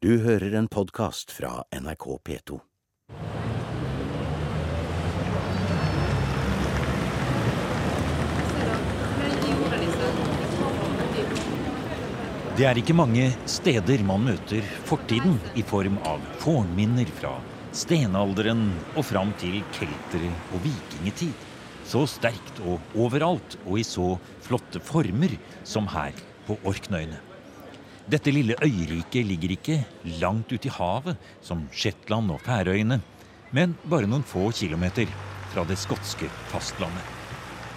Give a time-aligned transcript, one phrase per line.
[0.00, 2.54] Du hører en podkast fra NRK P2.
[12.56, 17.36] Det er ikke mange steder man møter fortiden i form av fornminner fra
[17.76, 21.36] stenalderen og fram til keltere- og vikingetid.
[21.84, 24.14] Så sterkt og overalt og i så
[24.48, 26.16] flotte former som her
[26.48, 27.20] på Orknøyene.
[28.08, 29.76] Dette lille øyriket ligger ikke
[30.20, 33.00] langt ute i havet som Shetland og Færøyene,
[33.52, 35.10] men bare noen få kilometer
[35.52, 37.04] fra det skotske fastlandet.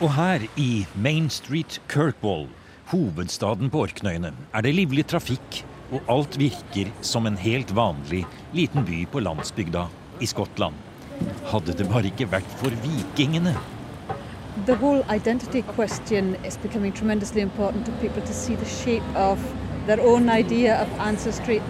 [0.01, 2.47] Og her i Main Street Kirkwall,
[2.93, 8.23] hovedstaden på Orknøyene, er det livlig trafikk, og alt virker som en helt vanlig
[8.55, 9.85] liten by på landsbygda
[10.21, 10.77] i Skottland.
[11.51, 13.53] Hadde det bare ikke vært for vikingene.
[14.65, 19.39] The whole identity question is becoming tremendously important to people to see the shape of
[19.85, 21.61] their own idea of ancestry.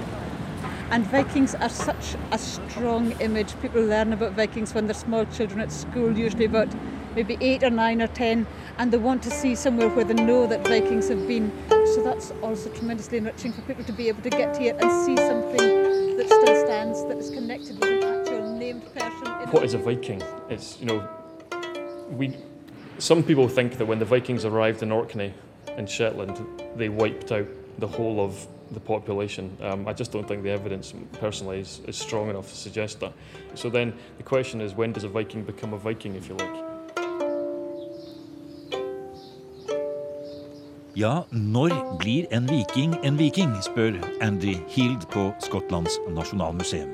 [0.91, 3.59] And Vikings are such a strong image.
[3.61, 6.67] People learn about Vikings when they're small children at school, usually about
[7.15, 8.45] maybe eight or nine or ten,
[8.77, 11.51] and they want to see somewhere where they know that Vikings have been.
[11.69, 15.15] So that's also tremendously enriching for people to be able to get here and see
[15.17, 19.27] something that still stands, that is connected with an actual named person.
[19.41, 20.21] in What is a Viking?
[20.49, 21.07] It's, you know,
[22.11, 22.35] we.
[22.99, 25.33] Some people think that when the Vikings arrived in Orkney
[25.77, 26.39] in Shetland,
[26.75, 27.47] they wiped out
[27.79, 29.55] the whole of the population.
[29.61, 33.13] Um, I just don't think the evidence, personally, is, is strong enough to suggest that.
[33.55, 36.73] So then the question is when does a Viking become a Viking, if you like?
[40.95, 46.91] Ja, når blir en viking en viking, spør Andy Hild på Skottlands nasjonalmuseum.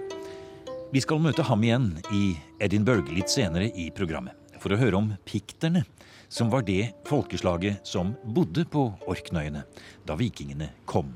[0.94, 5.10] Vi skal møte ham igjen i Edinburgh litt senere i programmet, for å høre om
[5.28, 5.86] pikterne,
[6.30, 9.64] som var det folkeslaget som bodde på Orknøyene
[10.06, 11.16] da vikingene kom.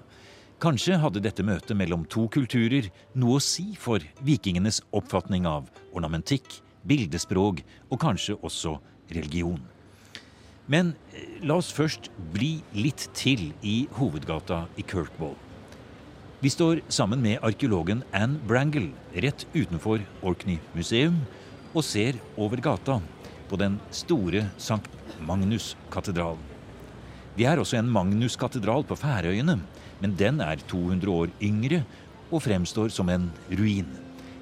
[0.63, 2.87] Kanskje hadde dette møtet mellom to kulturer
[3.19, 6.47] noe å si for vikingenes oppfatning av ornamentikk,
[6.87, 8.77] bildespråk og kanskje også
[9.11, 9.59] religion.
[10.71, 15.35] Men eh, la oss først bli litt til i hovedgata i Kirkwall.
[16.43, 21.21] Vi står sammen med arkeologen Anne Brangle rett utenfor Orkney museum
[21.73, 22.97] og ser over gata
[23.49, 24.91] på den store Sankt
[25.23, 26.41] Magnus-katedralen.
[27.33, 29.57] Det er også en Magnus-katedral på Færøyene,
[30.01, 31.81] men den er 200 år yngre
[32.29, 33.89] og fremstår som en ruin.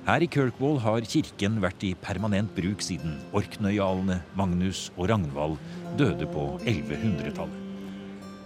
[0.02, 5.60] Her i Kirkwall har kirken vært i permanent bruk siden orknøyalene Magnus og Ragnvald
[6.00, 7.58] døde på 1100-tallet.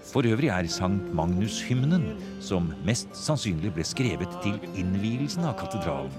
[0.06, 2.12] For øvrig er Sankt Magnus-hymnen,
[2.44, 6.14] som mest sannsynlig ble skrevet til innvielsen av katedralen,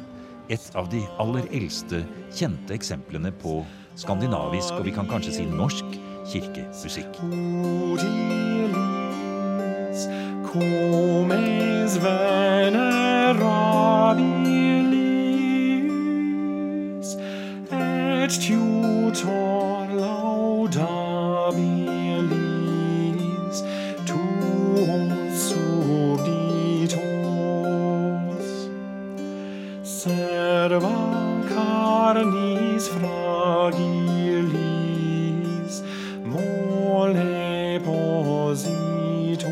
[0.50, 2.02] et av de aller eldste
[2.34, 3.60] kjente eksemplene på
[3.96, 5.84] skandinavisk, og vi kan kanskje si norsk,
[6.32, 7.20] kirkemusikk.
[30.06, 30.96] Serva
[31.48, 32.88] carnis
[33.70, 34.52] fragilis
[36.24, 39.46] mole positos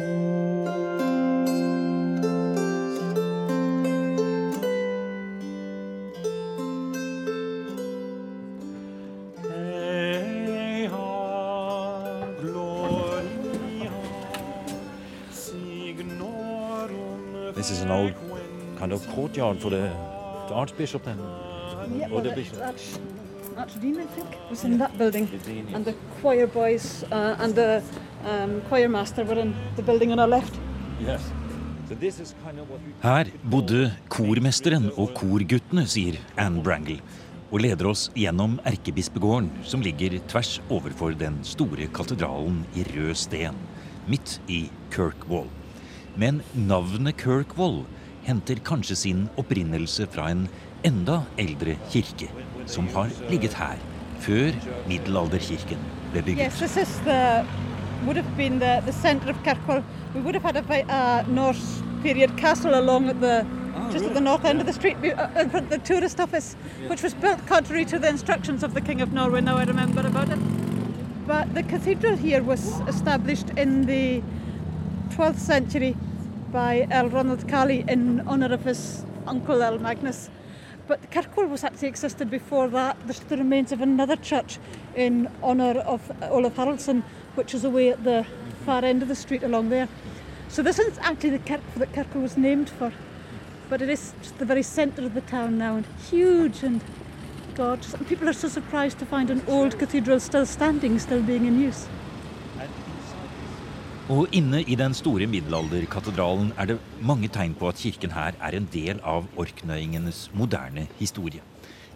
[10.35, 10.89] Ea
[12.41, 13.93] gloria
[15.31, 16.85] signorum
[17.55, 18.15] This is an old
[18.79, 19.91] kind of courtyard for the,
[20.49, 21.19] the archbishop then.
[21.99, 23.24] Yeah, Or the bishop.
[23.57, 25.27] Archdean, I think, was in that building.
[25.27, 25.75] The dean, yes.
[25.77, 27.83] And the choir boys uh, and the
[28.27, 30.55] um, choir master were in the building on our left.
[31.01, 31.23] Yes.
[31.89, 32.93] So this is kind of what we...
[33.03, 37.01] Her bodde kormesteren og korguttene, sier Anne Brangle,
[37.51, 43.59] og leder oss gjennom erkebispegården, som ligger tvers overfor den store katedralen i rød sten,
[44.09, 44.65] midt i
[44.95, 45.47] Kirkwall.
[46.17, 47.85] Men navnet Kirkwall
[48.25, 50.47] henter kanskje sin opprinnelse fra en
[50.85, 52.29] enda eldre kirke,
[52.67, 53.81] som har ligget her
[54.25, 54.53] før
[54.89, 55.81] middelalderkirken
[56.13, 56.45] ble bygget.
[56.47, 57.45] Yes, this is the
[58.07, 59.83] would have been the, the centre of Kirkwall.
[60.15, 63.47] We would have had a uh, Norse period castle along at the
[63.91, 66.55] just at the north end of the street uh, in front of the tourist office,
[66.87, 69.41] which was built contrary to the instructions of the King of Norway.
[69.41, 70.39] Now I remember about it.
[71.27, 74.23] But the cathedral here was established in the
[75.11, 75.97] 12th century
[76.53, 80.29] by Earl Ronald Kali in honour of his uncle Earl Magnus.
[80.87, 82.97] But the Kirkwall was actually existed before that.
[83.07, 84.59] There's the remains of another church
[84.95, 87.03] in honour of Olaf Haraldsson,
[87.35, 88.27] which is away at the
[88.67, 89.89] far end of the street along there.
[90.49, 92.93] So this is actually the kirk that Kirkwall was named for.
[93.71, 96.83] But it is just the very centre of the town now and huge and
[97.55, 101.47] God, some people are so surprised to find an old cathedral still standing, still being
[101.47, 101.87] in use.
[104.13, 108.53] Og inne i den store middelalderkatedralen er det mange tegn på at kirken her er
[108.53, 111.41] en del av orknøyingenes moderne historie.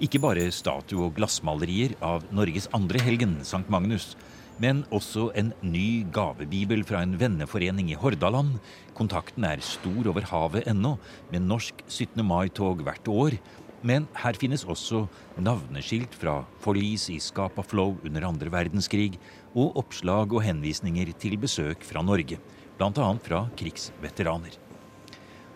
[0.01, 4.15] Ikke bare statue- og glassmalerier av Norges andre helgen, Sankt Magnus,
[4.57, 8.57] men også en ny gavebibel fra en venneforening i Hordaland.
[8.97, 10.97] Kontakten er stor over havet ennå,
[11.29, 12.25] med norsk 17.
[12.25, 13.37] mai-tog hvert år.
[13.85, 15.05] Men her finnes også
[15.39, 19.21] navneskilt fra forlis i Scapa Flow under andre verdenskrig,
[19.59, 22.39] og oppslag og henvisninger til besøk fra Norge,
[22.79, 23.09] bl.a.
[23.25, 24.55] fra krigsveteraner.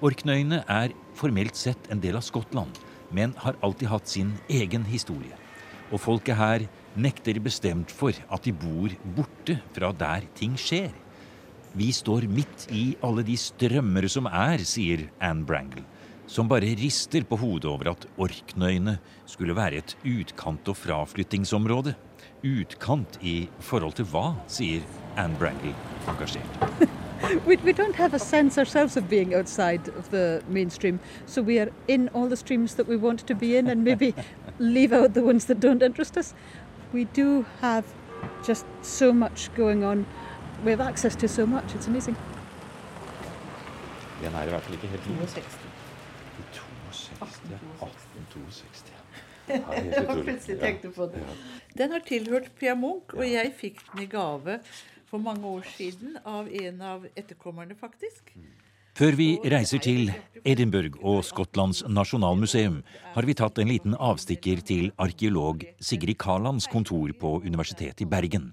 [0.03, 2.81] Orknøyene er formelt sett en del av Skottland,
[3.15, 5.37] men har alltid hatt sin egen historie.
[5.93, 6.65] Og folket her
[6.99, 10.91] nekter bestemt for at de bor borte fra der ting skjer.
[11.77, 15.85] Vi står midt i alle de strømmer som er, sier Anne Brangle,
[16.29, 21.95] som bare rister på hodet over at Orknøyene skulle være et utkant- og fraflyttingsområde.
[22.45, 24.83] Utkant i forhold til hva, sier
[25.17, 25.75] Anne Brangle
[26.09, 26.59] engasjert.
[27.47, 31.61] We, we don't have a sense ourselves of being outside of the mainstream, so we
[31.61, 34.13] are in all the streams that we want to be in and maybe
[34.59, 36.35] leave out the ones that don't interest us.
[36.93, 37.85] We do have
[38.45, 40.05] just so much going on.
[40.65, 42.17] We have access to so much, it's amazing.
[44.21, 45.43] Den er i hvert fall ikke helt 62.
[46.91, 47.11] 62.
[47.21, 48.93] 1862.
[49.49, 51.23] Jeg har plutselig tenkt på det.
[51.77, 54.59] Den har tilhørt Pia Munch, og jeg fikk den i gave
[55.11, 58.33] for mange år siden av en av etterkommerne, faktisk.
[58.97, 60.11] Før vi reiser til
[60.45, 62.83] Edinburgh og Skottlands nasjonalmuseum,
[63.15, 68.51] har vi tatt en liten avstikker til arkeolog Sigrid Karlands kontor på Universitetet i Bergen.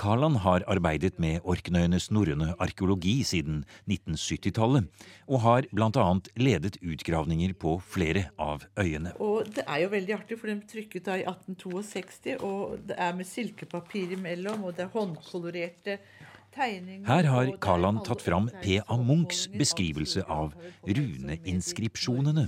[0.00, 4.88] Karland har arbeidet med Orknøyenes norrøne arkeologi siden 1970-tallet,
[5.28, 6.06] og har bl.a.
[6.36, 9.14] ledet utgravninger på flere av øyene.
[9.20, 13.16] Og det er jo veldig artig, for de trykket da i 1862, og det er
[13.16, 15.98] med silkepapir imellom, og det er håndkolorerte.
[16.52, 18.96] Her har Karland tatt fram P.A.
[19.00, 20.52] Munchs beskrivelse av
[20.84, 22.44] runeinskripsjonene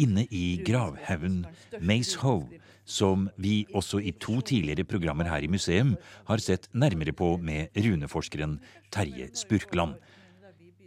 [0.00, 1.42] inne i gravhaugen
[1.84, 2.46] Mace er
[2.84, 5.94] som vi også i to tidligere programmer her i museum
[6.28, 8.58] har sett nærmere på med runeforskeren
[8.90, 9.94] Terje Spurkland.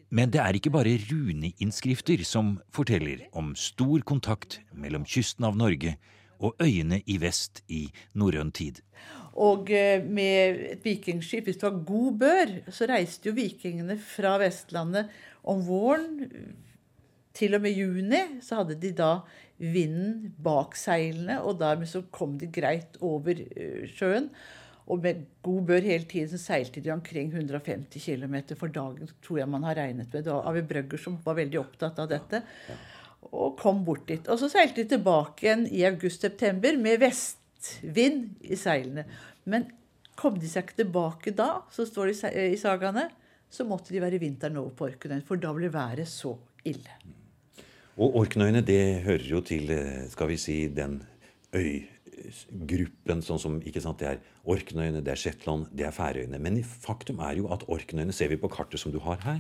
[0.09, 5.95] Men det er ikke bare runeinnskrifter som forteller om stor kontakt mellom kysten av Norge
[6.39, 8.81] og øyene i vest i norrøn tid.
[9.35, 14.37] Og eh, med et vikingskip, hvis det var god bør, så reiste jo vikingene fra
[14.39, 15.11] Vestlandet
[15.43, 16.21] om våren.
[17.35, 19.09] Til og med juni så hadde de da
[19.61, 24.29] vinden bak seilene, og dermed så kom de greit over eh, sjøen.
[24.85, 29.39] Og med god bør hele tiden så seilte de omkring 150 km for dagen, tror
[29.41, 30.25] jeg man har regnet med.
[30.27, 32.43] Det var Avi Brøgger som var veldig opptatt av dette.
[33.31, 34.27] Og kom bort dit.
[34.29, 39.07] Og så seilte de tilbake igjen i august-september med vestvind i seilene.
[39.49, 39.65] Men
[40.19, 43.07] kom de seg ikke tilbake da, så står det i sa- sagaene,
[43.49, 46.35] så måtte de være vinteren over på Orknøyen, for da ble været så
[46.67, 46.93] ille.
[47.95, 50.97] Og Orknøyene det hører jo til eh, skal vi si, den
[51.55, 56.39] øygruppen sånn som ikke sant, Det er Orknøyene, det er Shetland, det er Færøyene.
[56.43, 59.39] Men faktum er jo at Orknøyene, ser vi på kartet som du har her,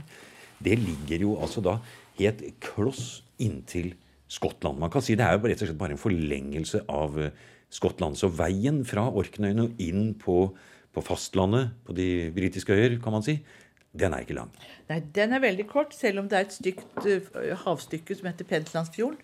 [0.63, 1.81] det ligger jo altså da
[2.15, 3.91] helt kloss inntil
[4.31, 4.79] Skottland.
[4.79, 7.35] Man kan si det er jo rett og slett bare en forlengelse av eh,
[7.75, 8.15] Skottland.
[8.15, 10.47] Så veien fra Orknøyene og inn på,
[10.95, 13.35] på fastlandet, på de britiske øyer, kan man si,
[13.95, 14.51] den er ikke lang.
[14.89, 18.47] Nei, den er veldig kort, selv om det er et stygt eh, havstykke som heter
[18.49, 19.17] Penslandsfjorden,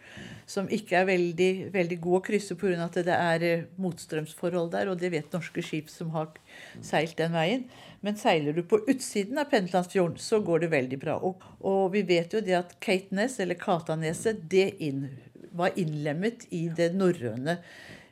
[0.49, 2.77] som ikke er veldig, veldig god å krysse pga.
[2.85, 6.31] at det er eh, motstrømsforhold der, og det vet norske skip som har
[6.79, 7.67] seilt den veien.
[8.01, 11.19] Men seiler du på utsiden av Penslandsfjorden, så går det veldig bra.
[11.19, 15.09] Og, og vi vet jo det at Caitnes, eller Kataneset, det inn,
[15.51, 17.59] var innlemmet i det norrøne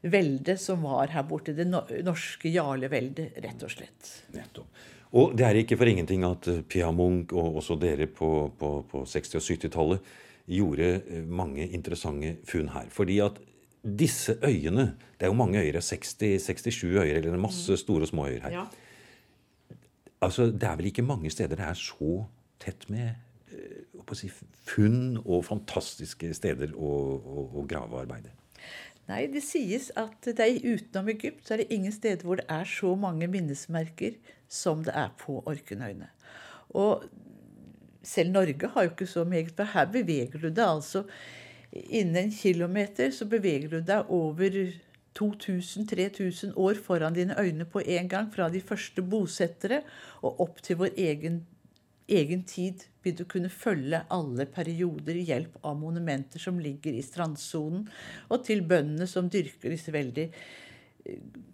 [0.02, 1.56] veldet som var her borte.
[1.56, 4.16] Det norske jarleveldet, rett og slett.
[4.36, 4.88] Nettopp.
[5.18, 8.74] Og det er ikke for ingenting at eh, Pia Munch og også dere på, på,
[8.90, 10.12] på 60- og 70-tallet
[10.50, 12.90] gjorde eh, mange interessante funn her.
[12.94, 13.40] Fordi at
[13.80, 18.28] disse øyene Det er jo mange øyer, 60, 67 øyer, eller masse store og små
[18.28, 18.52] øyer her.
[18.52, 18.66] Ja.
[20.22, 22.26] Altså, Det er vel ikke mange steder det er så
[22.60, 23.10] tett med
[23.52, 24.30] eh, si,
[24.68, 28.36] funn og fantastiske steder å, å, å grave og arbeide.
[29.10, 32.46] Nei, det sies at det er utenom Egypt så er det ingen steder hvor det
[32.50, 36.10] er så mange minnesmerker som det er på Orknøyene.
[36.78, 37.06] Og
[38.04, 41.06] selv Norge har jo ikke så meget, for her beveger du deg altså
[41.70, 44.56] Innen en kilometer så beveger du deg over
[45.20, 49.84] 2000-3000 år foran dine øyne på en gang, fra de første bosettere
[50.24, 51.44] og opp til vår egen
[52.10, 57.04] egen tid vil du kunne følge alle perioder i hjelp av monumenter som ligger i
[57.06, 57.86] strandsonen,
[58.30, 60.30] og til bøndene som dyrker disse veldig,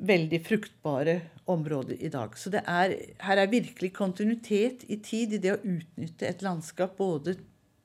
[0.06, 1.20] veldig fruktbare
[1.52, 2.36] områder i dag.
[2.38, 7.38] Så er, her er virkelig kontinuitet i tid i det å utnytte et landskap både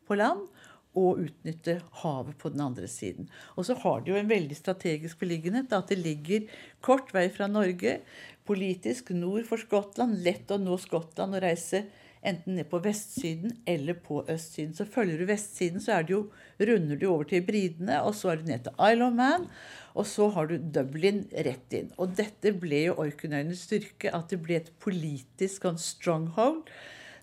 [0.09, 0.47] på land
[0.99, 3.29] og utnytte havet på den andre siden.
[3.55, 5.71] Og så har det jo en veldig strategisk beliggenhet.
[5.73, 6.49] At det ligger
[6.83, 8.01] kort vei fra Norge,
[8.49, 10.19] politisk nord for Skottland.
[10.25, 11.85] Lett å nå Skottland og reise
[12.27, 14.75] enten ned på vestsiden eller på østsiden.
[14.77, 16.27] Så følger du vestsiden, så jo,
[16.61, 19.47] runder du over til Bridene, og så er du ned til Isle of Man.
[19.95, 21.91] Og så har du Dublin rett inn.
[21.99, 26.63] Og dette ble jo Orknøyenes styrke, at det ble et politisk sånn stronghold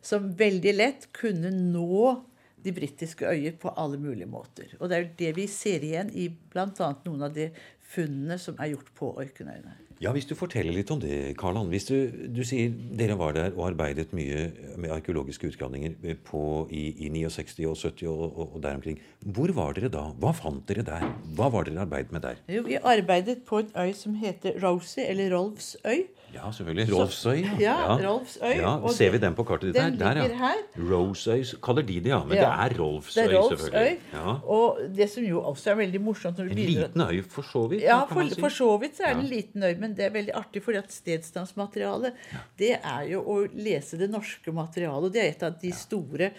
[0.03, 2.17] som veldig lett kunne nå
[2.63, 4.73] de britiske øyer på alle mulige måter.
[4.79, 6.93] Og det er jo det vi ser igjen i bl.a.
[7.05, 7.51] noen av de
[7.93, 9.86] funnene som er gjort på Orknøyene.
[9.97, 11.71] Ja, Hvis du forteller litt om det, Karl-Han.
[11.73, 11.95] Hvis du,
[12.29, 14.43] du, sier dere var der og arbeidet mye
[14.77, 15.95] med arkeologiske utgravninger
[16.27, 18.99] på, i, i 69 og 70 og, og, og, der omkring.
[19.25, 20.03] Hvor var dere da?
[20.21, 21.07] Hva fant dere der?
[21.37, 22.43] Hva var dere arbeidet med der?
[22.51, 26.05] Jo, Vi arbeidet på en øy som heter Rosie, eller Rolfs øy.
[26.37, 26.85] Ja, selvfølgelig.
[26.93, 27.39] Rolfsøy.
[27.59, 28.53] Ja, ja, Rolfsøy.
[28.61, 29.91] Ja, Ser vi den på kartet ditt her?
[29.97, 30.37] Der, ja.
[30.41, 30.61] her.
[30.91, 32.19] Rolfsøy kaller de det, ja.
[32.23, 32.43] Men Ja.
[32.45, 33.57] det er Rolfsøy, Det er Rolfsøy.
[33.57, 33.97] selvfølgelig.
[34.13, 34.35] Ja.
[34.57, 37.65] Og det som jo også er veldig morsomt når du En liten øy, for så
[37.69, 37.81] vidt.
[37.83, 38.41] Ja, kan for, man si.
[38.41, 40.77] for så vidt så er det en liten øy, men det er veldig artig fordi
[40.77, 42.13] at stedsnavnsmaterialet,
[42.59, 45.09] det er jo å lese det norske materialet.
[45.09, 46.31] Og det er et av de store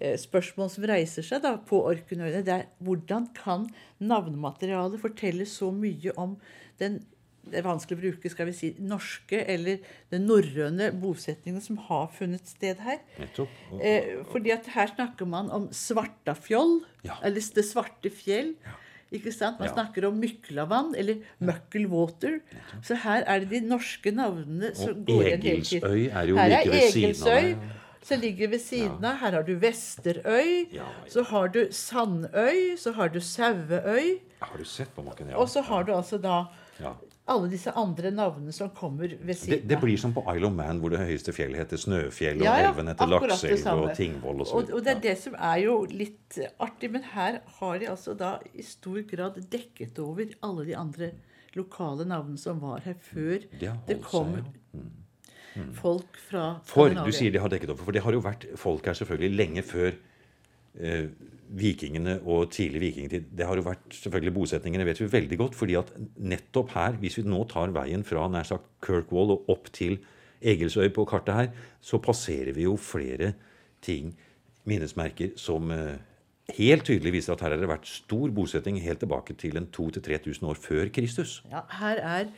[0.00, 2.44] eh, spørsmål som reiser seg da på Orknøyene.
[2.44, 3.66] Det er hvordan kan
[4.00, 6.36] navnematerialet fortelle så mye om
[6.78, 7.00] den
[7.50, 9.78] det er vanskelig å bruke skal vi si, norske eller
[10.10, 12.98] den norrøne bosetningen som har funnet sted her.
[13.18, 13.48] Nettopp.
[13.72, 17.16] Og- Eh, fordi at her snakker man om Svartafjoll, Ja.
[17.22, 18.54] eller Det svarte fjell.
[19.10, 19.58] Ikke sant?
[19.58, 19.74] Man Ja.
[19.74, 22.40] snakker om Myklavann eller Møkkelwater.
[22.82, 25.82] Så her er det de norske navnene som går igjen hele tiden.
[25.82, 27.56] Egilsøy er jo her like ved siden av deg.
[28.02, 29.16] som ligger ved siden av.
[29.18, 30.72] Her har du Vesterøy.
[30.72, 30.84] Ja, ja.
[31.08, 32.76] Så har du Sandøy.
[32.78, 34.20] Så har du Saueøy.
[34.40, 35.30] Har du sett på maken?
[35.30, 35.36] Ja.
[35.36, 36.46] Og så har du altså da
[36.80, 36.94] ja.
[37.28, 39.62] Alle disse andre navnene som kommer ved siden av.
[39.62, 42.46] det det, blir som på Isle of Man, hvor det høyeste fjellet heter Snøfjell, og
[42.48, 44.76] Ja, ja, elven heter Lakselv og Tingvoll og så Og, videre.
[44.78, 46.90] og det er det som er jo litt artig.
[46.94, 51.10] Men her har de altså da i stor grad dekket over alle de andre
[51.56, 54.44] lokale navnene som var her før Det det kom seg,
[55.56, 55.62] ja.
[55.74, 58.86] folk fra For du sier de har dekket over, for det har jo vært folk
[58.86, 59.96] her selvfølgelig lenge før
[61.58, 63.30] vikingene og tidlig vikingtid.
[63.34, 65.54] Det har jo vært selvfølgelig bosetningene, vet vi veldig godt.
[65.58, 69.72] fordi at nettopp her, hvis vi nå tar veien fra nær sagt Kirkwall og opp
[69.72, 69.98] til
[70.42, 71.48] Egilsøy på kartet her,
[71.80, 73.32] så passerer vi jo flere
[73.82, 74.14] ting,
[74.68, 75.96] minnesmerker, som eh,
[76.58, 80.48] helt tydelig viser at her har det vært stor bosetting helt tilbake til en 2000-3000
[80.50, 81.38] år før Kristus.
[81.50, 82.30] Ja, her er,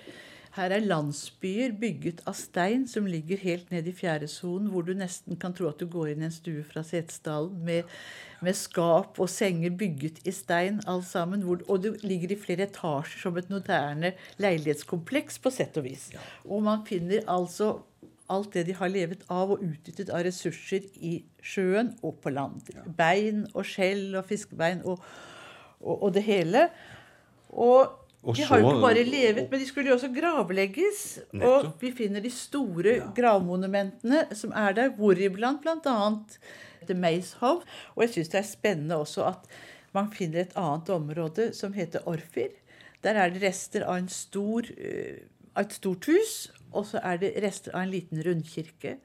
[0.56, 5.38] her er landsbyer bygget av stein som ligger helt ned i fjæresonen, hvor du nesten
[5.40, 7.90] kan tro at du går inn i en stue fra Setesdalen med,
[8.44, 11.44] med skap og senger bygget i stein, alt sammen.
[11.46, 16.10] Hvor, og det ligger i flere etasjer som et moderne leilighetskompleks, på sett og vis.
[16.48, 17.78] Og man finner altså
[18.30, 22.62] alt det de har levet av og utnyttet av ressurser i sjøen og på land.
[22.96, 25.02] Bein og skjell og fiskebein og,
[25.80, 26.68] og, og det hele.
[27.50, 31.04] Og, Og de har jo ikke bare levet, men de skulle jo også gravlegges.
[31.40, 35.96] Og vi finner de store gravmonumentene som er der, hvoriblant bl.a.
[36.84, 37.62] The Mayshow.
[37.96, 39.48] Og jeg syns det er spennende også at
[39.96, 42.52] man finner et annet område som heter Orfir.
[43.04, 45.24] Der er det rester av, en stor, eh,
[45.56, 46.34] av et stort hus,
[46.70, 48.98] og så er det rester av en liten rundkirke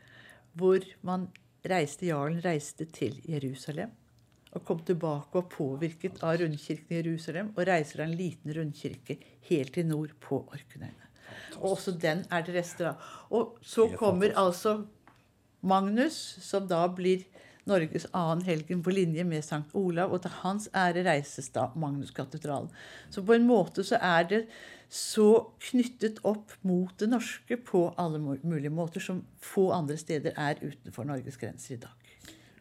[0.55, 1.29] hvor man
[1.67, 3.95] reiste, jarlen reiste til Jerusalem.
[4.55, 7.51] Og kom tilbake og påvirket av rundkirken i Jerusalem.
[7.55, 9.17] Og reiser av en liten rundkirke
[9.49, 11.11] helt til nord på Orknøyene.
[11.59, 13.09] Og også den er det rester av.
[13.35, 14.83] Og så kommer altså
[15.65, 17.25] Magnus, som da blir
[17.65, 22.69] Norges annen helgen på linje med Sankt Olav, og til hans ære reises da Magnuskatedralen.
[23.09, 24.41] Så på en måte så er det
[24.89, 25.29] så
[25.71, 31.09] knyttet opp mot det norske på alle mulige måter som få andre steder er utenfor
[31.09, 32.04] Norges grenser i dag.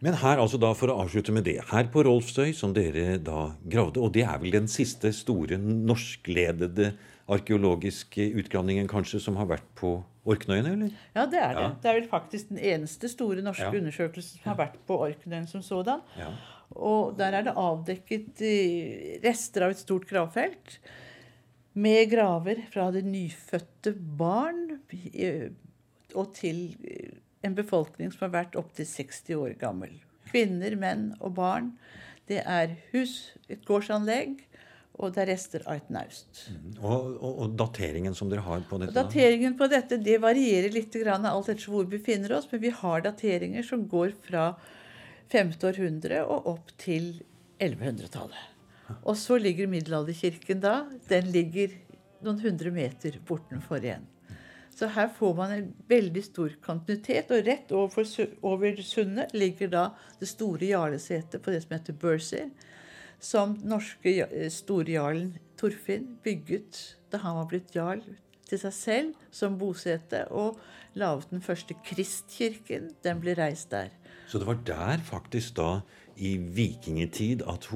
[0.04, 1.56] Men her, altså da, for å avslutte med det.
[1.70, 6.90] Her på Rolfsøy, som dere da gravde, og det er vel den siste store norskledede
[7.32, 9.96] arkeologiske utgravningen kanskje som har vært på
[10.28, 10.92] Orknøyene, eller?
[11.16, 11.62] Ja, det er det.
[11.64, 11.70] Ja.
[11.80, 13.80] Det er vel faktisk den eneste store norske Ja.
[13.80, 16.00] undersøkelsen som har vært på Orknøyen som sådan.
[16.20, 16.30] Ja.
[16.74, 20.78] Og der er det avdekket eh, rester av et stort gravfelt
[21.74, 24.80] med graver fra det nyfødte barn
[25.12, 25.50] eh,
[26.14, 29.92] og til eh, en befolkning som har vært opptil 60 år gammel.
[30.30, 31.74] Kvinner, menn og barn.
[32.28, 34.38] Det er hus, et gårdsanlegg
[34.94, 36.44] Og det er rester av et naust.
[36.78, 38.92] Og, og, og dateringen som dere har på dette?
[38.92, 42.62] Og Dateringen på dette det varierer litt grann alt etter hvor vi befinner oss, men
[42.62, 44.52] vi har dateringer som går fra
[45.34, 45.50] 5.
[45.66, 47.10] århundre og opp til
[47.58, 48.54] 1100-tallet.
[49.02, 50.84] Og så ligger middelalderkirken da.
[51.10, 51.74] Den ligger
[52.24, 54.06] noen hundre meter bortenfor igjen.
[54.74, 57.30] Så her får man en veldig stor kontinuitet.
[57.30, 58.08] Og rett over,
[58.42, 59.84] over sundet ligger da
[60.20, 62.50] det store jarlesetet på det som heter Bursey.
[63.22, 66.80] Som norske store eh, storjarlen Torfinn bygget
[67.12, 68.02] da han var blitt jarl
[68.48, 70.26] til seg selv som bosete.
[70.34, 70.58] Og
[70.98, 72.90] laget den første Kristkirken.
[73.06, 73.94] Den ble reist der.
[74.26, 75.84] Så det var der faktisk da
[76.16, 77.70] i vikingtid at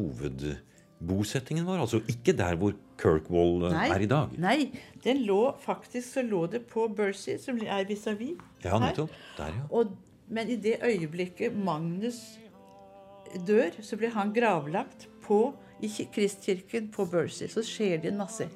[1.00, 1.78] hovedbosettingen var?
[1.80, 4.32] Altså ikke der hvor Kirkwall nei, er i dag?
[4.38, 4.58] Nei,
[5.04, 8.80] den lå faktisk så lå det på Bercy, som er vis-à-vis Ja, her.
[8.88, 9.10] nettopp.
[9.36, 9.66] Der, ja.
[9.70, 9.96] Og,
[10.28, 12.38] men i det øyeblikket Magnus
[13.46, 17.46] dør, så blir han gravlagt på, i Kristkirken på Bercy.
[17.46, 18.48] Så skjer det en masse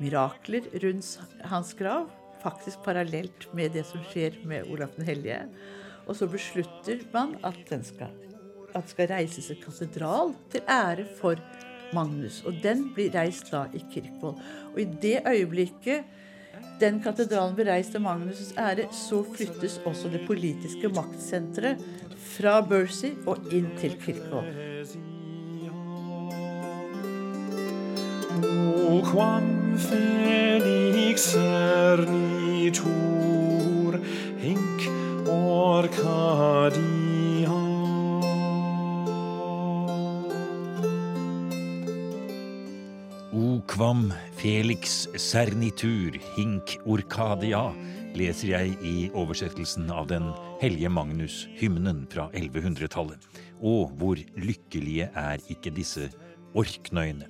[0.00, 2.10] mirakler rundt hans grav.
[2.42, 5.38] Faktisk parallelt med det som skjer med Olav den hellige.
[6.06, 8.12] Og så beslutter man at, den skal,
[8.74, 11.40] at det skal reises en katedral til ære for
[11.94, 12.42] Magnus.
[12.46, 14.36] Og den blir reist da i Kirkvoll.
[14.72, 16.04] Og i det øyeblikket
[16.80, 21.76] den katedralen blir reist til Magnus' ære, så flyttes også det politiske maktsenteret
[22.34, 24.44] fra Bercy og inn til Kirkvoll.
[28.44, 32.80] O quam felix ernitur,
[34.38, 34.88] hinc
[35.28, 36.93] Orcadia.
[43.74, 47.72] Quam felix Sernitur hinc orcadia,
[48.14, 50.28] leser jeg i oversettelsen av den
[50.60, 53.18] hellige Magnus-hymnen fra 1100-tallet.
[53.66, 56.06] Og hvor lykkelige er ikke disse
[56.54, 57.26] orknøyene.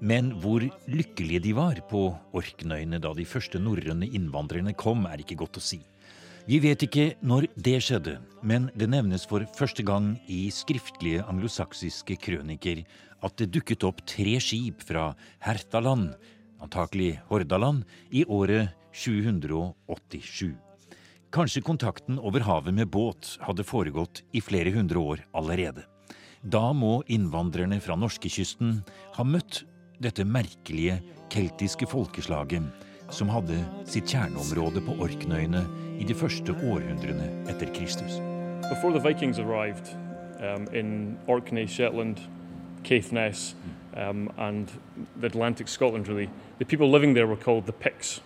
[0.00, 5.42] Men hvor lykkelige de var på Orknøyene da de første norrøne innvandrerne kom, er ikke
[5.44, 5.82] godt å si.
[6.48, 12.16] Vi vet ikke når det skjedde, men det nevnes for første gang i skriftlige anglosaksiske
[12.24, 12.80] krøniker
[13.24, 15.10] at det dukket opp tre skip fra
[15.44, 16.14] Hertaland,
[16.60, 20.56] antakelig Hordaland, i året 787.
[21.30, 25.84] Kanskje kontakten over havet med båt hadde foregått i flere hundre år allerede.
[26.42, 28.80] Da må innvandrerne fra norskekysten
[29.16, 29.62] ha møtt
[30.00, 30.98] dette merkelige
[31.30, 32.66] keltiske folkeslaget
[33.14, 33.58] som hadde
[33.90, 35.62] sitt kjerneområde på Orknøyene
[36.00, 38.18] i de første århundrene etter Kristus.
[38.70, 39.94] Before the Vikings arrived
[40.40, 42.18] um, in Shetland,
[42.82, 43.54] Caithness,
[43.94, 44.70] um, and
[45.16, 48.20] the Atlantic Scotland, really, the people living there were called the Picts.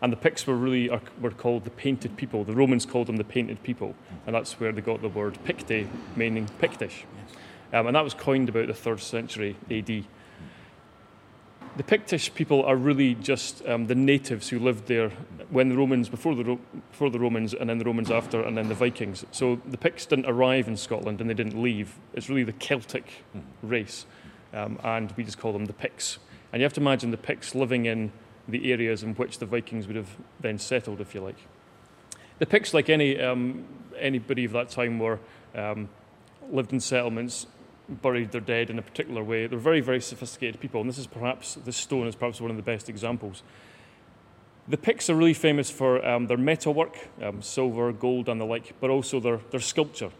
[0.00, 2.44] And the Picts were really are, were called the painted people.
[2.44, 3.94] The Romans called them the painted people,
[4.26, 7.04] and that's where they got the word Picte, meaning Pictish.
[7.72, 10.04] Um, and that was coined about the third century AD.
[11.74, 15.08] The Pictish people are really just um, the natives who lived there
[15.48, 18.58] when the Romans, before the, Ro- before the Romans, and then the Romans after, and
[18.58, 19.24] then the Vikings.
[19.30, 21.98] So the Picts didn't arrive in Scotland and they didn't leave.
[22.12, 23.24] It's really the Celtic
[23.62, 24.04] race,
[24.52, 26.18] um, and we just call them the Picts.
[26.52, 28.12] And you have to imagine the Picts living in
[28.46, 31.38] the areas in which the Vikings would have then settled, if you like.
[32.38, 33.64] The Picts, like any um,
[33.98, 35.20] anybody of that time, were
[35.54, 35.88] um,
[36.50, 37.46] lived in settlements,
[37.88, 39.46] buried their dead in a particular way.
[39.46, 42.56] They're very, very sophisticated people, and this is perhaps this stone is perhaps one of
[42.56, 43.42] the best examples.
[44.68, 48.74] The Picts are really famous for um, their metalwork, um, silver, gold, and the like,
[48.80, 50.10] but also their, their sculpture.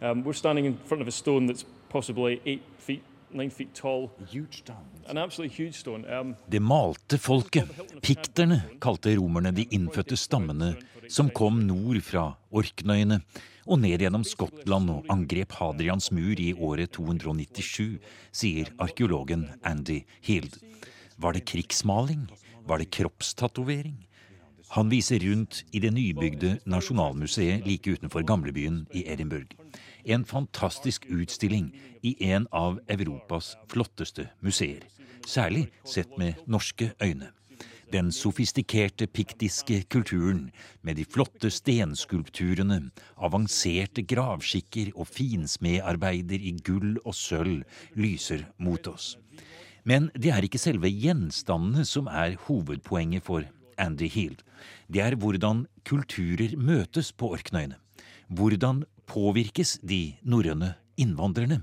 [0.00, 4.10] Um, we're standing in front of a stone that's possibly eight feet, nine feet tall,
[4.30, 4.76] Huge stone.
[5.06, 6.04] an absolutely huge stone.
[6.10, 7.68] Um, Det malte folket,
[8.02, 10.76] pikterne, kalte romerne de innfødte stammene
[11.08, 13.20] som kom nord fra Orknøyene
[13.68, 17.98] og ned gjennom Skottland og angrep Hadrians mur i året 297,
[18.32, 20.56] sier arkeologen Andy Hild.
[21.20, 22.28] Var det krigsmaling?
[22.68, 23.96] Var det kroppstatovering?
[24.76, 29.56] Han viser rundt i det nybygde Nasjonalmuseet like utenfor gamlebyen i Edinburgh.
[30.04, 31.72] En fantastisk utstilling
[32.04, 34.84] i en av Europas flotteste museer.
[35.26, 37.32] Særlig sett med norske øyne.
[37.88, 40.50] Den sofistikerte piktiske kulturen
[40.84, 47.62] med de flotte stenskulpturene, avanserte gravskikker og finsmedarbeider i gull og sølv
[47.96, 49.14] lyser mot oss.
[49.88, 53.46] Men det er ikke selve gjenstandene som er hovedpoenget for
[53.80, 54.42] Andy Heald.
[54.92, 57.78] Det er hvordan kulturer møtes på Orknøyene.
[58.28, 61.62] Hvordan påvirkes de norrøne innvandrerne?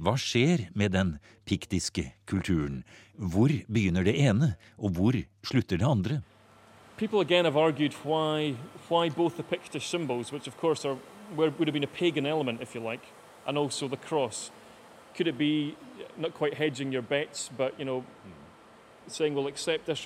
[0.00, 2.82] Hva skjer med den piktiske kulturen?
[3.14, 6.22] Hvor begynner det ene, og hvor slutter det andre?
[7.00, 8.54] people again have argued why,
[8.90, 10.98] why both the Pictish symbols, which of course are,
[11.34, 13.00] would element, if you like,
[13.46, 14.50] and also the cross,
[15.14, 15.74] could it be
[16.18, 18.04] not quite hedging your bets, but you know,
[19.06, 19.88] saying we'll accept?
[19.88, 19.96] Um,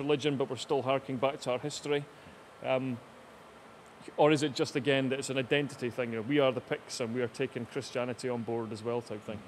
[4.17, 6.11] or is it just again that it's an identity thing?
[6.11, 9.01] You know, we are the Picts and we are taking Christianity on board as well,
[9.01, 9.39] type thing.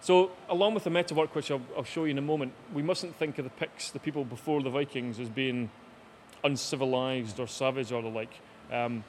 [0.00, 2.82] So, along with the meta work, which I'll, I'll show you in a moment, we
[2.82, 5.70] mustn't think of the Picts, the people before the Vikings, as being
[6.44, 8.32] uncivilized or savage or the like.
[8.70, 9.04] Um,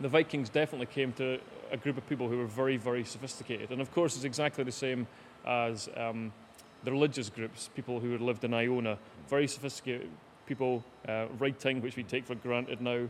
[0.00, 1.38] the Vikings definitely came to
[1.70, 3.70] a group of people who were very, very sophisticated.
[3.70, 5.06] And of course, it's exactly the same
[5.46, 6.32] as um,
[6.84, 10.10] the religious groups, people who had lived in Iona, very sophisticated
[10.46, 13.08] people, uh, writing, which we take for granted now,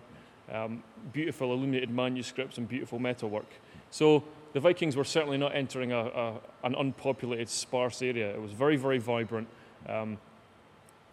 [0.51, 3.49] um, beautiful illuminated manuscripts and beautiful metalwork.
[3.91, 8.35] So the Vikings were certainly not entering a, a, an unpopulated, sparse area.
[8.35, 9.49] It was very, very vibrant,
[9.89, 10.19] um,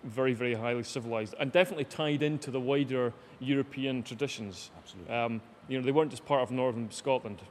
[0.03, 4.71] very, very highly civilized, and definitely tied into the wider European traditions.
[4.77, 5.13] Absolutely.
[5.13, 7.41] Um, you know, they weren't just part of northern Scotland.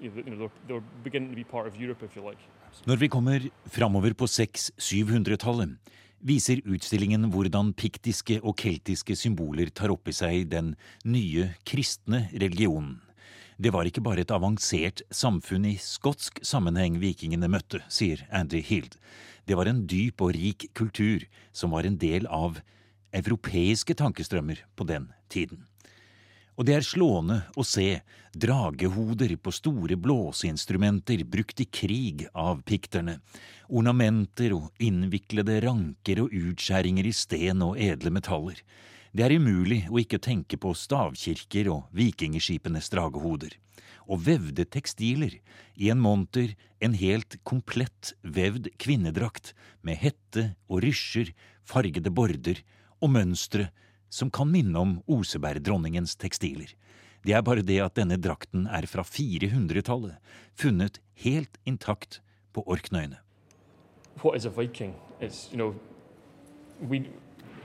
[0.00, 2.38] You know, they were, they were beginning to be part of Europe, if you like.
[2.86, 5.68] Når vi kommer framover på 600-700-tallet,
[6.22, 13.00] viser utstillingen hvordan piktiske og keltiske symboler tar opp i seg den nye kristne religionen.
[13.62, 18.96] Det var ikke bare et avansert samfunn i skotsk sammenheng vikingene møtte, sier Andy Hild.
[19.46, 22.62] Det var en dyp og rik kultur som var en del av
[23.12, 25.66] europeiske tankestrømmer på den tiden.
[26.56, 28.02] Og det er slående å se
[28.36, 33.18] dragehoder på store blåseinstrumenter brukt i krig av pikterne,
[33.72, 38.60] ornamenter og innviklede ranker og utskjæringer i sten og edle metaller.
[39.12, 43.56] Det er umulig å ikke tenke på stavkirker og vikingskipenes dragehoder.
[44.08, 45.38] Og vevde tekstiler,
[45.76, 46.52] i en monter
[46.84, 51.32] en helt komplett vevd kvinnedrakt med hette og rysjer,
[51.64, 52.60] fargede border
[53.00, 53.70] og mønstre
[54.12, 56.76] som kan minne om Osebergdronningens tekstiler.
[57.24, 60.18] Det er bare det at denne drakten er fra 400-tallet,
[60.58, 62.20] funnet helt intakt
[62.52, 63.22] på Orknøyene.
[64.20, 64.94] what is a Viking?
[65.20, 65.74] It's you know,
[66.80, 67.08] we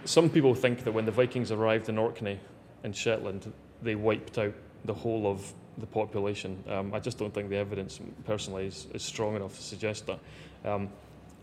[0.06, 2.40] some people think that when the Vikings arrived in Orkney
[2.84, 4.54] and Shetland, they wiped out
[4.86, 6.64] the whole of the population.
[6.68, 10.20] Um, I just don't think the evidence, personally, is, is strong enough to suggest that.
[10.66, 10.90] Um,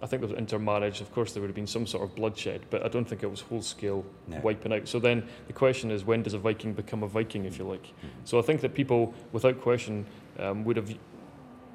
[0.02, 1.00] I think there was intermarriage.
[1.00, 3.30] Of course, there would have been some sort of bloodshed, but I don't think it
[3.30, 4.40] was whole scale No.
[4.40, 4.86] wiping out.
[4.86, 7.86] So then the question is, when does a Viking become a Viking, if you like?
[8.24, 10.04] So I think that people, without question,
[10.38, 10.94] um, would have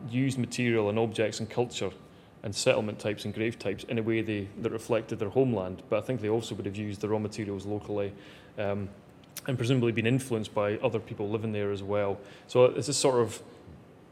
[0.10, 1.92] used material and objects and culture
[2.44, 5.82] and settlement types and grave types in a way they, that reflected their homeland.
[5.90, 8.14] But I think they also would have used the raw materials locally
[8.58, 8.90] um,
[9.48, 12.18] and presumably been influenced by other people living there as well.
[12.48, 13.42] So it's a sort of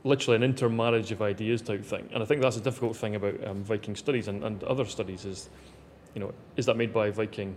[0.07, 2.09] literally an intermarriage of ideas type thing.
[2.13, 5.25] And I think that's a difficult thing about um, Viking studies and, and other studies
[5.25, 5.49] is,
[6.15, 7.55] you know, is that made by Viking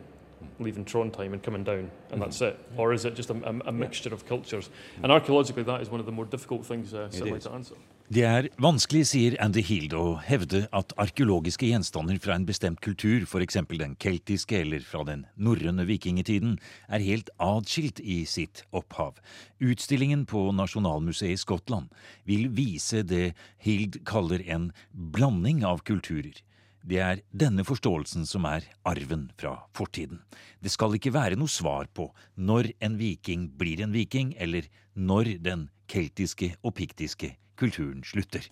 [0.58, 2.58] leaving Trondheim and coming down and that's it?
[2.76, 4.70] Or is it just a, a, a mixture of cultures?
[5.02, 7.74] And archaeologically, that is one of the more difficult things uh, certainly to answer.
[8.10, 13.22] Det er vanskelig, sier Andy Hild, å hevde at arkeologiske gjenstander fra en bestemt kultur,
[13.38, 16.56] eksempel den keltiske eller fra den norrøne vikingtiden,
[16.90, 19.20] er helt adskilt i sitt opphav.
[19.62, 21.94] Utstillingen på Nasjonalmuseet i Skottland
[22.26, 26.34] vil vise det Hild kaller en blanding av kulturer.
[26.82, 30.18] Det er denne forståelsen som er arven fra fortiden.
[30.58, 34.66] Det skal ikke være noe svar på når en viking blir en viking, eller
[34.98, 38.42] når den keltiske og piktiske kulturen slutter.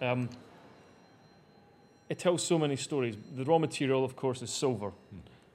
[0.00, 0.28] Um,
[2.08, 3.16] it tells so many stories.
[3.36, 4.92] The raw material, of course, is silver,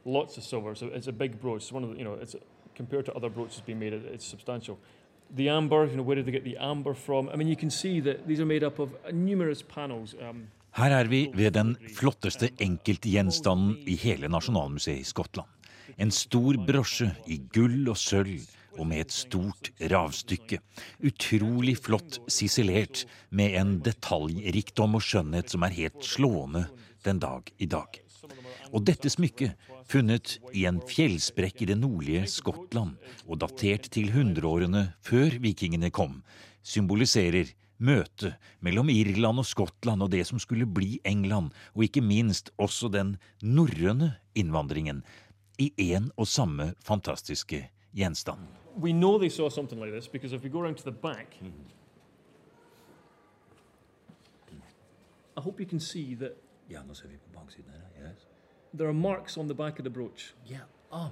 [0.06, 0.76] lots of silver.
[0.76, 1.62] So it's a big brooch.
[1.64, 2.36] It's one of the, you know, it's
[2.76, 4.78] compared to other brooches being made, it- it's substantial.
[5.36, 7.30] The amber, you know, where did they get the amber from?
[7.30, 10.16] I mean, you can see that these are made up of numerous panels.
[10.22, 15.48] Um, Her er vi ved den flotteste enkeltgjenstanden i hele Nasjonalmuseet i Skottland.
[15.98, 18.40] En stor brosje i gull og sølv
[18.78, 20.62] og med et stort ravstykke.
[21.06, 26.68] Utrolig flott sisilert, med en detaljrikdom og skjønnhet som er helt slående
[27.06, 28.02] den dag i dag.
[28.74, 29.56] Og dette smykket,
[29.88, 36.20] funnet i en fjellsprekk i det nordlige Skottland og datert til hundreårene før vikingene kom,
[36.68, 38.36] symboliserer møtet
[38.66, 43.16] mellom Irland og Skottland og det som skulle bli England, og ikke minst også den
[43.42, 45.04] norrøne innvandringen,
[45.58, 47.64] i én og samme fantastiske
[47.98, 48.67] gjenstand.
[48.80, 51.36] We know they saw something like this because if we go around to the back,
[55.38, 56.36] I hope you can see that
[56.70, 58.08] Ja, nå ser vi på baksiden her.
[58.08, 58.26] Yes.
[58.74, 60.34] there are marks on the back of the brooch.
[60.46, 60.66] Yeah.
[60.92, 61.12] Ah.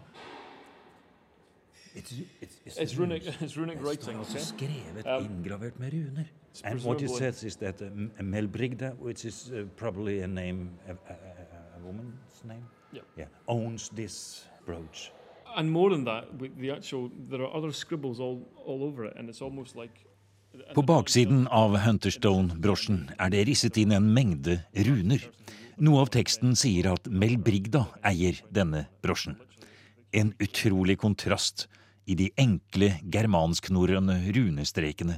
[1.96, 4.20] It's, it's, It's runic, it's runic Det writing.
[4.20, 4.40] Okay?
[4.40, 6.26] skrevet, Um, inngravert med runer.
[6.64, 10.92] And what it says is that um, Melbrigda, which is uh, probably a name, a,
[10.92, 13.04] a, a, a woman's name, Yeah.
[13.18, 15.12] yeah, owns this brooch.
[15.56, 16.26] And more than that,
[16.60, 20.06] the actual, there are other scribbles all, all over it, and it's almost like
[20.74, 25.20] På baksiden av Hunterstone-brosjen er det risset inn en mengde runer.
[25.84, 29.36] Noe av teksten sier at Mel Brigda eier denne brosjen.
[30.16, 31.66] En utrolig kontrast
[32.08, 35.18] i de enkle germansknorrende runestrekene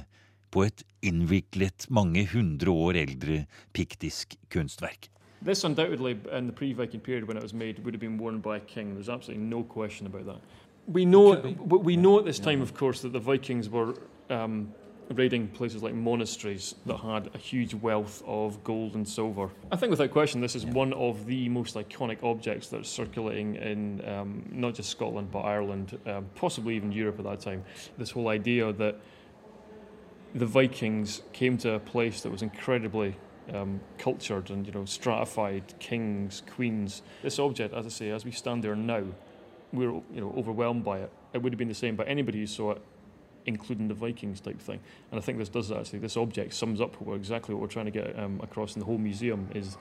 [0.50, 3.44] på et innviklet, mange hundre år eldre
[3.76, 5.06] piktisk kunstverk.
[5.40, 8.56] This undoubtedly, in the pre-Viking period when it was made, would have been worn by
[8.56, 8.94] a king.
[8.94, 10.40] There's absolutely no question about that.
[10.86, 13.94] We know, we know at this time, of course, that the Vikings were
[14.30, 14.72] um,
[15.14, 19.50] raiding places like monasteries that had a huge wealth of gold and silver.
[19.70, 24.06] I think, without question, this is one of the most iconic objects that's circulating in
[24.08, 27.64] um, not just Scotland but Ireland, um, possibly even Europe at that time.
[27.96, 28.98] This whole idea that
[30.34, 33.16] the Vikings came to a place that was incredibly
[33.54, 37.02] um, cultured and you know stratified kings, queens.
[37.22, 39.04] This object, as I say, as we stand there now,
[39.72, 41.12] we're you know overwhelmed by it.
[41.32, 42.82] It would have been the same by anybody who saw it,
[43.46, 44.80] including the Vikings type thing.
[45.10, 46.00] And I think this does actually.
[46.00, 48.98] This object sums up exactly what we're trying to get um, across in the whole
[48.98, 49.76] museum is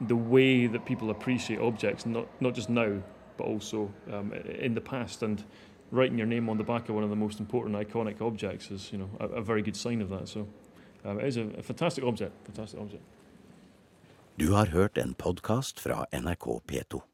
[0.00, 3.02] the way that people appreciate objects, not not just now,
[3.36, 5.44] but also um, in the past and.
[5.90, 8.90] Writing your name on the back of one of the most important iconic objects is,
[8.90, 10.26] you know, a, a very good sign of that.
[10.26, 10.48] So,
[11.04, 12.32] um, er en fantastisk omsett.
[12.46, 13.02] fantastic object.
[14.36, 17.04] Du har hørt en podkast fra NRK P2.